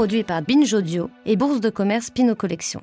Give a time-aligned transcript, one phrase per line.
[0.00, 2.82] produit par Binge Audio et Bourse de commerce Pinot Collection.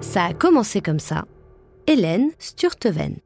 [0.00, 1.24] Ça a commencé comme ça.
[1.88, 3.18] Hélène Sturtevant.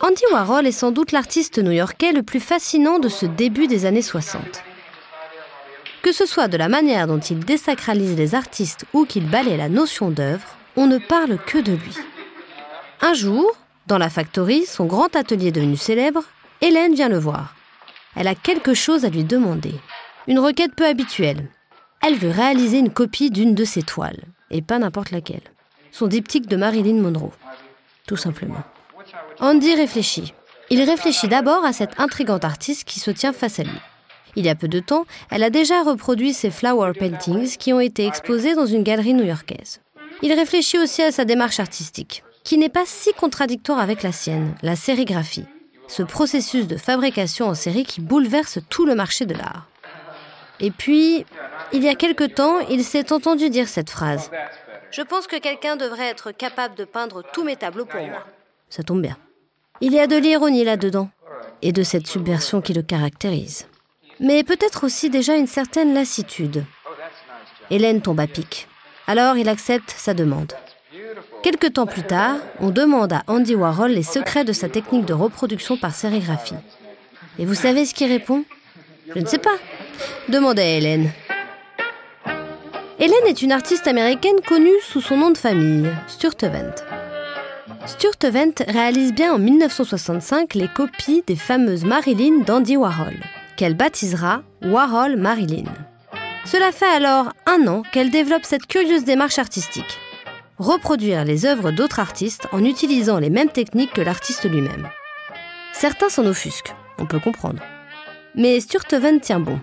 [0.00, 4.02] Andy Warhol est sans doute l'artiste new-yorkais le plus fascinant de ce début des années
[4.02, 4.62] 60.
[6.02, 9.70] Que ce soit de la manière dont il désacralise les artistes ou qu'il balaye la
[9.70, 10.46] notion d'œuvre,
[10.76, 11.96] on ne parle que de lui.
[13.00, 16.24] Un jour, dans la factory, son grand atelier devenu célèbre,
[16.60, 17.54] Hélène vient le voir.
[18.16, 19.74] Elle a quelque chose à lui demander.
[20.26, 21.48] Une requête peu habituelle.
[22.02, 25.53] Elle veut réaliser une copie d'une de ses toiles, et pas n'importe laquelle.
[25.94, 27.30] Son diptyque de Marilyn Monroe.
[28.04, 28.64] Tout simplement.
[29.38, 30.34] Andy réfléchit.
[30.68, 33.78] Il réfléchit d'abord à cette intrigante artiste qui se tient face à lui.
[34.34, 37.78] Il y a peu de temps, elle a déjà reproduit ses flower paintings qui ont
[37.78, 39.82] été exposés dans une galerie new-yorkaise.
[40.20, 44.56] Il réfléchit aussi à sa démarche artistique, qui n'est pas si contradictoire avec la sienne,
[44.62, 45.46] la sérigraphie,
[45.86, 49.68] ce processus de fabrication en série qui bouleverse tout le marché de l'art.
[50.58, 51.24] Et puis,
[51.72, 54.30] il y a quelque temps, il s'est entendu dire cette phrase.
[54.96, 58.24] Je pense que quelqu'un devrait être capable de peindre tous mes tableaux pour moi.
[58.70, 59.16] Ça tombe bien.
[59.80, 61.10] Il y a de l'ironie là-dedans,
[61.62, 63.66] et de cette subversion qui le caractérise.
[64.20, 66.64] Mais peut-être aussi déjà une certaine lassitude.
[67.70, 68.68] Hélène tombe à pic.
[69.08, 70.52] Alors il accepte sa demande.
[71.42, 75.12] Quelque temps plus tard, on demande à Andy Warhol les secrets de sa technique de
[75.12, 76.54] reproduction par sérigraphie.
[77.40, 78.44] Et vous savez ce qu'il répond?
[79.12, 79.56] Je ne sais pas.
[80.28, 81.10] Demandez à Hélène.
[83.04, 86.74] Hélène est une artiste américaine connue sous son nom de famille, Sturtevant.
[87.84, 93.18] Sturtevant réalise bien en 1965 les copies des fameuses Marilyn d'Andy Warhol,
[93.58, 95.70] qu'elle baptisera Warhol Marilyn.
[96.46, 99.98] Cela fait alors un an qu'elle développe cette curieuse démarche artistique.
[100.56, 104.88] Reproduire les œuvres d'autres artistes en utilisant les mêmes techniques que l'artiste lui-même.
[105.74, 107.62] Certains s'en offusquent, on peut comprendre.
[108.34, 109.60] Mais Sturtevant tient bon.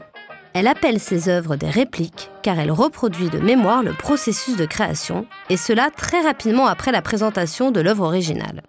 [0.53, 5.25] Elle appelle ses œuvres des répliques car elle reproduit de mémoire le processus de création,
[5.50, 8.63] et cela très rapidement après la présentation de l'œuvre originale.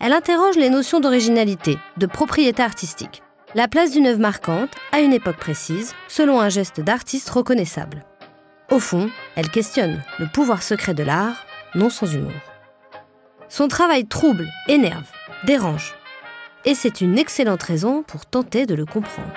[0.00, 3.22] Elle interroge les notions d'originalité, de propriété artistique,
[3.54, 8.04] la place d'une œuvre marquante à une époque précise, selon un geste d'artiste reconnaissable.
[8.70, 12.32] Au fond, elle questionne le pouvoir secret de l'art, non sans humour.
[13.48, 15.06] Son travail trouble, énerve,
[15.44, 15.94] dérange.
[16.64, 19.32] Et c'est une excellente raison pour tenter de le comprendre.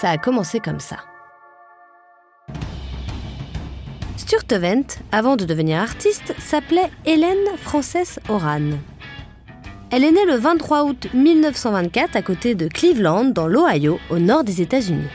[0.00, 0.96] Ça a commencé comme ça.
[4.16, 8.70] Sturtevant, avant de devenir artiste, s'appelait Hélène Frances Oran.
[9.90, 14.42] Elle est née le 23 août 1924 à côté de Cleveland, dans l'Ohio, au nord
[14.42, 15.10] des États-Unis.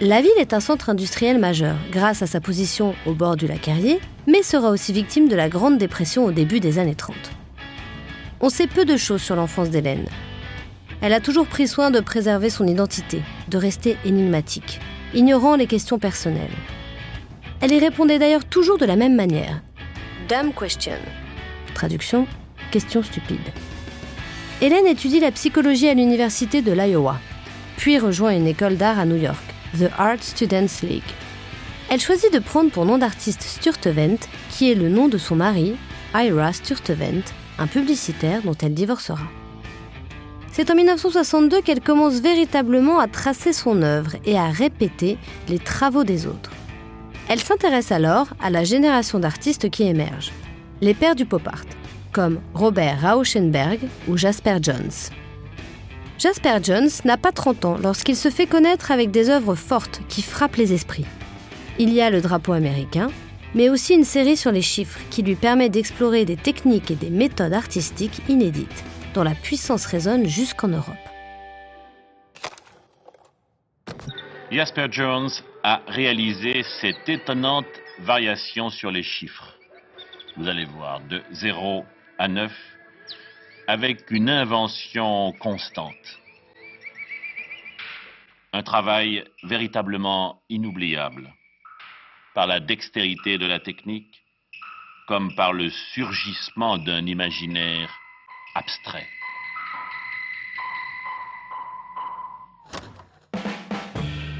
[0.00, 3.68] La ville est un centre industriel majeur, grâce à sa position au bord du lac
[3.68, 7.14] Erie, mais sera aussi victime de la Grande Dépression au début des années 30.
[8.40, 10.06] On sait peu de choses sur l'enfance d'Hélène.
[11.00, 14.80] Elle a toujours pris soin de préserver son identité, de rester énigmatique,
[15.14, 16.56] ignorant les questions personnelles.
[17.60, 19.62] Elle y répondait d'ailleurs toujours de la même manière.
[20.28, 20.98] Dumb question.
[21.74, 22.26] Traduction
[22.70, 23.38] question stupide.
[24.60, 27.18] Hélène étudie la psychologie à l'université de l'Iowa,
[27.76, 29.42] puis rejoint une école d'art à New York,
[29.78, 31.02] The Art Students League.
[31.90, 34.18] Elle choisit de prendre pour nom d'artiste Sturtevant,
[34.50, 35.76] qui est le nom de son mari,
[36.14, 37.22] Ira Sturtevant,
[37.58, 39.28] un publicitaire dont elle divorcera.
[40.58, 45.16] C'est en 1962 qu'elle commence véritablement à tracer son œuvre et à répéter
[45.48, 46.50] les travaux des autres.
[47.28, 50.32] Elle s'intéresse alors à la génération d'artistes qui émergent,
[50.80, 51.62] les pères du pop art,
[52.10, 53.78] comme Robert Rauschenberg
[54.08, 55.12] ou Jasper Johns.
[56.18, 60.22] Jasper Johns n'a pas 30 ans lorsqu'il se fait connaître avec des œuvres fortes qui
[60.22, 61.06] frappent les esprits.
[61.78, 63.12] Il y a le drapeau américain,
[63.54, 67.10] mais aussi une série sur les chiffres qui lui permet d'explorer des techniques et des
[67.10, 68.84] méthodes artistiques inédites
[69.18, 70.94] dont la puissance résonne jusqu'en Europe.
[74.52, 75.30] Jasper Jones
[75.64, 77.66] a réalisé cette étonnante
[77.98, 79.56] variation sur les chiffres.
[80.36, 81.84] Vous allez voir, de 0
[82.16, 82.56] à neuf
[83.66, 86.20] avec une invention constante.
[88.52, 91.34] Un travail véritablement inoubliable
[92.34, 94.22] par la dextérité de la technique
[95.08, 97.90] comme par le surgissement d'un imaginaire
[98.58, 99.06] abstrait.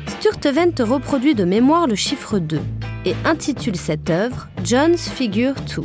[0.08, 2.60] Sturtevant reproduit de mémoire le chiffre 2
[3.04, 5.82] et intitule cette œuvre John's Figure 2,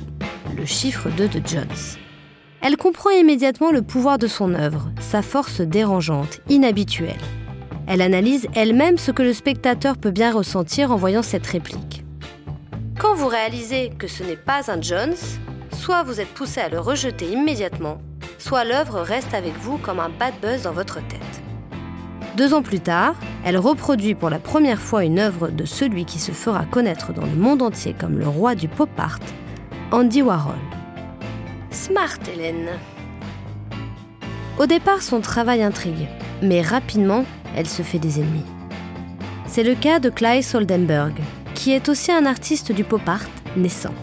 [0.58, 1.68] le chiffre 2 de Jones.
[2.62, 7.22] Elle comprend immédiatement le pouvoir de son œuvre, sa force dérangeante, inhabituelle.
[7.88, 12.04] Elle analyse elle-même ce que le spectateur peut bien ressentir en voyant cette réplique.
[12.98, 15.16] Quand vous réalisez que ce n'est pas un Jones,
[15.74, 18.00] soit vous êtes poussé à le rejeter immédiatement,
[18.44, 21.42] soit l'œuvre reste avec vous comme un bad buzz dans votre tête.
[22.36, 26.20] Deux ans plus tard, elle reproduit pour la première fois une œuvre de celui qui
[26.20, 29.20] se fera connaître dans le monde entier comme le roi du pop art,
[29.92, 30.58] Andy Warhol.
[31.72, 32.72] Smart, Hélène.
[34.60, 36.08] Au départ, son travail intrigue,
[36.42, 37.24] mais rapidement,
[37.56, 38.46] elle se fait des ennemis.
[39.46, 41.14] C'est le cas de Claes Oldenburg,
[41.56, 43.26] qui est aussi un artiste du pop art
[43.56, 43.94] naissant.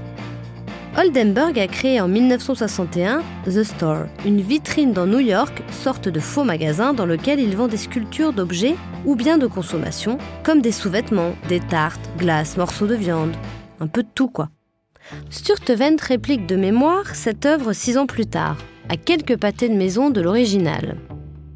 [0.98, 6.42] Oldenburg a créé en 1961 The Store, une vitrine dans New York, sorte de faux
[6.42, 8.74] magasin dans lequel il vend des sculptures d'objets
[9.06, 13.36] ou bien de consommation, comme des sous-vêtements, des tartes, glaces, morceaux de viande,
[13.78, 14.48] un peu de tout quoi.
[15.30, 18.56] Sturtevant réplique de mémoire cette œuvre six ans plus tard,
[18.88, 20.96] à quelques pâtés de maison de l'original.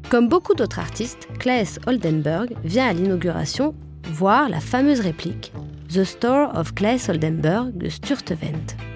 [0.09, 3.75] Comme beaucoup d'autres artistes, Claes Oldenburg vient à l'inauguration
[4.13, 5.51] voir la fameuse réplique
[5.93, 8.94] The Store of Claes Oldenburg de Sturtevant.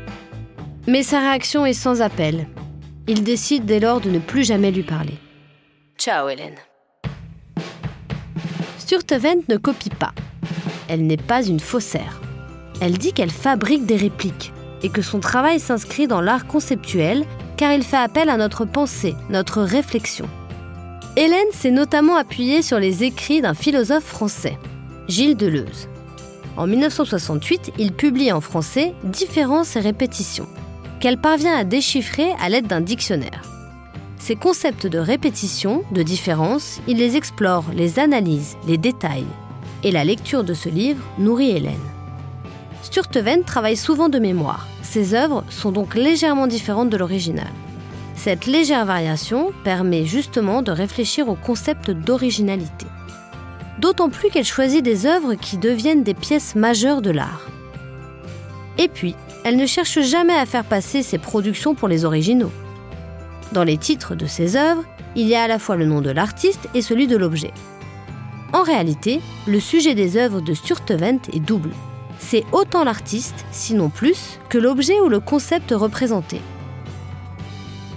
[0.90, 2.48] Mais sa réaction est sans appel.
[3.08, 5.20] Il décide dès lors de ne plus jamais lui parler.
[6.00, 6.56] Ciao Hélène.
[8.80, 10.14] Sturtevant ne copie pas.
[10.88, 12.20] Elle n'est pas une faussaire.
[12.82, 14.52] Elle dit qu'elle fabrique des répliques
[14.82, 17.24] et que son travail s'inscrit dans l'art conceptuel
[17.56, 20.28] car il fait appel à notre pensée, notre réflexion.
[21.16, 24.58] Hélène s'est notamment appuyée sur les écrits d'un philosophe français,
[25.08, 25.88] Gilles Deleuze.
[26.58, 30.48] En 1968, il publie en français Différences et répétitions,
[31.00, 33.42] qu'elle parvient à déchiffrer à l'aide d'un dictionnaire.
[34.18, 39.26] Ces concepts de répétition, de différence, il les explore, les analyse, les détaille.
[39.84, 41.80] Et la lecture de ce livre nourrit Hélène.
[42.84, 44.68] Sturtevant travaille souvent de mémoire.
[44.82, 47.48] Ses œuvres sont donc légèrement différentes de l'original.
[48.16, 52.86] Cette légère variation permet justement de réfléchir au concept d'originalité.
[53.80, 57.48] D'autant plus qu'elle choisit des œuvres qui deviennent des pièces majeures de l'art.
[58.78, 62.52] Et puis, elle ne cherche jamais à faire passer ses productions pour les originaux.
[63.52, 64.84] Dans les titres de ses œuvres,
[65.16, 67.54] il y a à la fois le nom de l'artiste et celui de l'objet.
[68.54, 71.72] En réalité, le sujet des œuvres de Sturtevant est double
[72.20, 76.42] c'est autant l'artiste, sinon plus, que l'objet ou le concept représenté.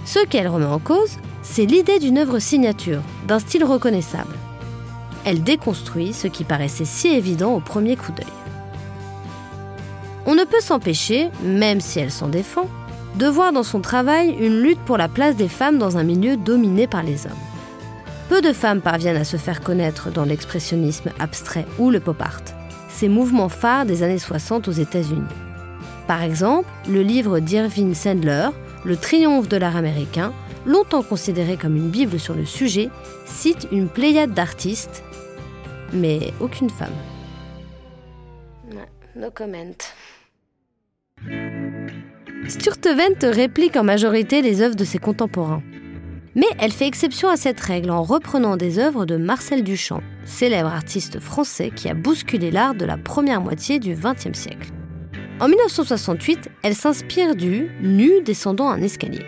[0.05, 4.35] Ce qu'elle remet en cause, c'est l'idée d'une œuvre signature, d'un style reconnaissable.
[5.25, 8.25] Elle déconstruit ce qui paraissait si évident au premier coup d'œil.
[10.25, 12.69] On ne peut s'empêcher, même si elle s'en défend,
[13.15, 16.37] de voir dans son travail une lutte pour la place des femmes dans un milieu
[16.37, 17.31] dominé par les hommes.
[18.29, 22.41] Peu de femmes parviennent à se faire connaître dans l'expressionnisme abstrait ou le pop art
[22.93, 25.27] ces mouvements phares des années 60 aux États-Unis.
[26.07, 28.49] Par exemple, le livre d'Irving Sandler,
[28.85, 30.33] Le triomphe de l'art américain,
[30.65, 32.89] longtemps considéré comme une Bible sur le sujet,
[33.25, 35.03] cite une pléiade d'artistes,
[35.93, 36.93] mais aucune femme.
[39.15, 39.77] No comment.
[42.47, 45.63] Sturtevant réplique en majorité les œuvres de ses contemporains.
[46.35, 50.69] Mais elle fait exception à cette règle en reprenant des œuvres de Marcel Duchamp, célèbre
[50.69, 54.71] artiste français qui a bousculé l'art de la première moitié du XXe siècle.
[55.39, 59.25] En 1968, elle s'inspire du nu descendant un escalier.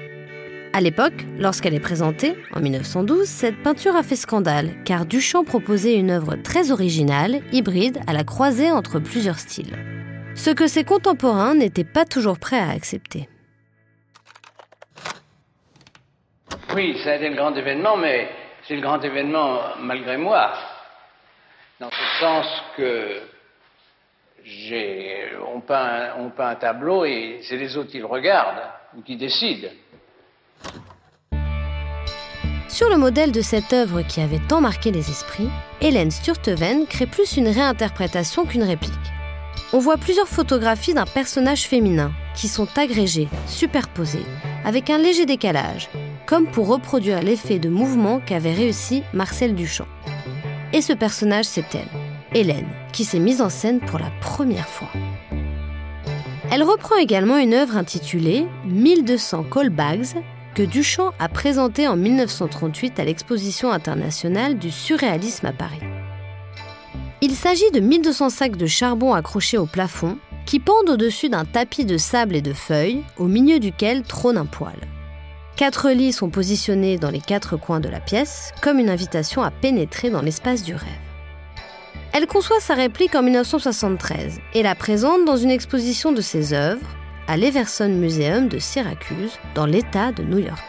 [0.73, 5.95] À l'époque, lorsqu'elle est présentée, en 1912, cette peinture a fait scandale, car Duchamp proposait
[5.95, 9.94] une œuvre très originale, hybride, à la croisée entre plusieurs styles.
[10.35, 13.27] Ce que ses contemporains n'étaient pas toujours prêts à accepter.
[16.75, 18.29] Oui, ça a été le grand événement, mais
[18.67, 20.51] c'est le grand événement malgré moi.
[21.79, 22.45] Dans ce sens
[22.77, 23.21] que
[25.47, 28.61] on peint, on peint un tableau et c'est les autres qui le regardent
[28.95, 29.69] ou qui décident.
[32.67, 35.49] Sur le modèle de cette œuvre qui avait tant marqué les esprits,
[35.81, 39.14] Hélène Sturtevant crée plus une réinterprétation qu'une réplique.
[39.75, 44.25] On voit plusieurs photographies d'un personnage féminin qui sont agrégées, superposées,
[44.63, 45.89] avec un léger décalage,
[46.25, 49.85] comme pour reproduire l'effet de mouvement qu'avait réussi Marcel Duchamp.
[50.71, 51.89] Et ce personnage, c'est elle,
[52.33, 54.87] Hélène, qui s'est mise en scène pour la première fois.
[56.51, 63.03] Elle reprend également une œuvre intitulée 1200 callbags que Duchamp a présentée en 1938 à
[63.03, 65.81] l'exposition internationale du surréalisme à Paris.
[67.21, 71.85] Il s'agit de 1200 sacs de charbon accrochés au plafond qui pendent au-dessus d'un tapis
[71.85, 74.87] de sable et de feuilles au milieu duquel trône un poêle.
[75.55, 79.51] Quatre lits sont positionnés dans les quatre coins de la pièce comme une invitation à
[79.51, 80.89] pénétrer dans l'espace du rêve.
[82.11, 86.85] Elle conçoit sa réplique en 1973 et la présente dans une exposition de ses œuvres
[87.27, 90.63] à l'Everson Museum de Syracuse, dans l'État de New York.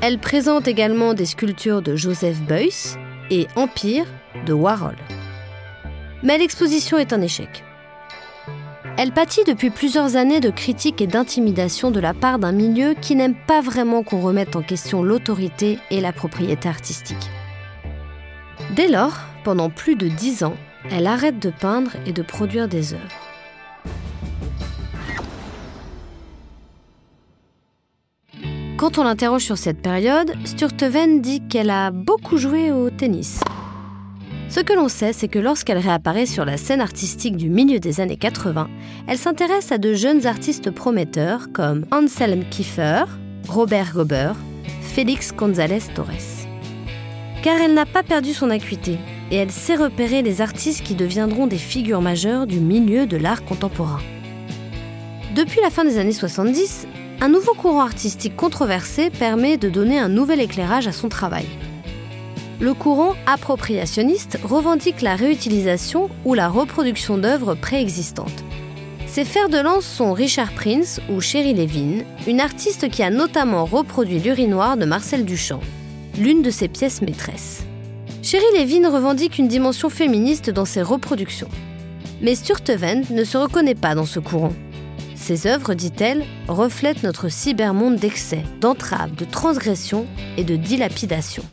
[0.00, 2.96] Elle présente également des sculptures de Joseph Beuys
[3.30, 4.06] et Empire
[4.46, 4.96] de Warhol.
[6.22, 7.64] Mais l'exposition est un échec.
[8.96, 13.14] Elle pâtit depuis plusieurs années de critiques et d'intimidation de la part d'un milieu qui
[13.14, 17.30] n'aime pas vraiment qu'on remette en question l'autorité et la propriété artistique.
[18.74, 20.56] Dès lors, pendant plus de dix ans,
[20.90, 23.02] elle arrête de peindre et de produire des œuvres.
[28.76, 33.40] Quand on l'interroge sur cette période, Sturtevant dit qu'elle a beaucoup joué au tennis.
[34.50, 38.00] Ce que l'on sait, c'est que lorsqu'elle réapparaît sur la scène artistique du milieu des
[38.00, 38.68] années 80,
[39.06, 43.04] elle s'intéresse à de jeunes artistes prometteurs comme Anselm Kiefer,
[43.46, 44.32] Robert Gober,
[44.80, 46.46] Félix González Torres.
[47.42, 48.98] Car elle n'a pas perdu son acuité
[49.30, 53.44] et elle sait repérer les artistes qui deviendront des figures majeures du milieu de l'art
[53.44, 54.00] contemporain.
[55.36, 56.86] Depuis la fin des années 70,
[57.20, 61.46] un nouveau courant artistique controversé permet de donner un nouvel éclairage à son travail
[62.60, 68.44] le courant appropriationniste revendique la réutilisation ou la reproduction d'œuvres préexistantes.
[69.06, 73.64] Ses fers de lance sont Richard Prince ou Sherry Levin, une artiste qui a notamment
[73.64, 75.60] reproduit l'urinoir de Marcel Duchamp,
[76.18, 77.64] l'une de ses pièces maîtresses.
[78.22, 81.48] Sherry Levin revendique une dimension féministe dans ses reproductions.
[82.20, 84.52] Mais Sturtevant ne se reconnaît pas dans ce courant.
[85.14, 91.44] Ses œuvres, dit-elle, reflètent notre cybermonde d'excès, d'entraves, de transgression et de dilapidation.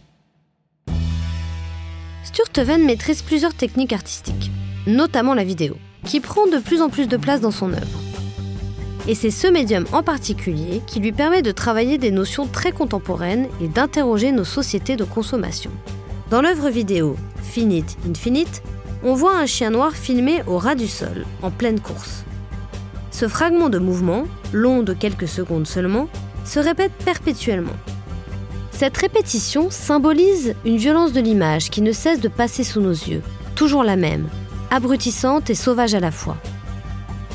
[2.36, 4.52] Sturtevant maîtrise plusieurs techniques artistiques,
[4.88, 8.02] notamment la vidéo, qui prend de plus en plus de place dans son œuvre.
[9.08, 13.48] Et c'est ce médium en particulier qui lui permet de travailler des notions très contemporaines
[13.62, 15.72] et d'interroger nos sociétés de consommation.
[16.30, 18.64] Dans l'œuvre vidéo Finite Infinite,
[19.06, 22.26] on voit un chien noir filmé au ras du sol, en pleine course.
[23.12, 26.10] Ce fragment de mouvement, long de quelques secondes seulement,
[26.44, 27.78] se répète perpétuellement,
[28.76, 33.22] cette répétition symbolise une violence de l'image qui ne cesse de passer sous nos yeux,
[33.56, 34.28] toujours la même,
[34.70, 36.36] abrutissante et sauvage à la fois.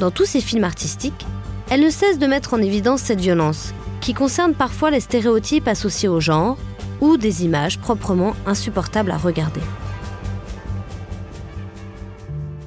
[0.00, 1.26] Dans tous ces films artistiques,
[1.70, 6.10] elle ne cesse de mettre en évidence cette violence, qui concerne parfois les stéréotypes associés
[6.10, 6.58] au genre
[7.00, 9.62] ou des images proprement insupportables à regarder.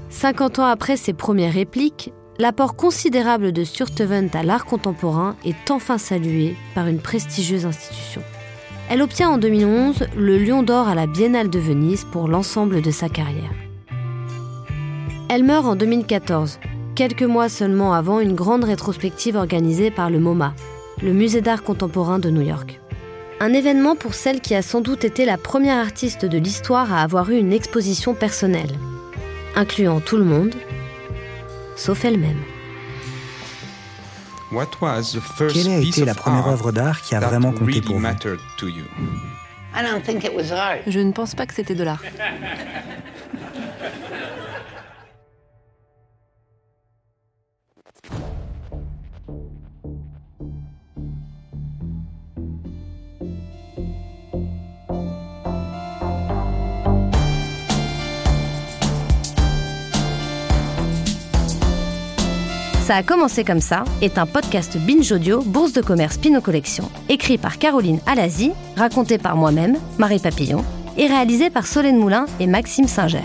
[0.10, 6.00] 50 ans après ses premières répliques, l'apport considérable de Sturtevant à l'art contemporain est enfin
[6.00, 8.24] salué par une prestigieuse institution.
[8.90, 12.92] Elle obtient en 2011 le Lion d'Or à la Biennale de Venise pour l'ensemble de
[12.92, 13.52] sa carrière.
[15.30, 16.60] Elle meurt en 2014,
[16.96, 20.54] quelques mois seulement avant une grande rétrospective organisée par le MoMA,
[21.02, 22.80] le Musée d'art contemporain de New York.
[23.40, 27.02] Un événement pour celle qui a sans doute été la première artiste de l'histoire à
[27.02, 28.72] avoir eu une exposition personnelle,
[29.56, 30.56] incluant tout le monde,
[31.76, 32.40] sauf elle-même.
[35.54, 38.02] Quelle a été la première œuvre d'art qui a vraiment compté pour vous?
[40.88, 42.02] Je ne pense pas que c'était de l'art.
[62.84, 66.92] Ça a commencé comme ça est un podcast Binge Audio, Bourse de commerce Pinot Collection,
[67.08, 70.66] écrit par Caroline Alazi, raconté par moi-même, Marie Papillon,
[70.98, 73.24] et réalisé par Solène Moulin et Maxime Singer.